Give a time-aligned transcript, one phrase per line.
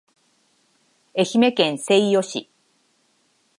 [1.15, 2.49] 愛媛県西予市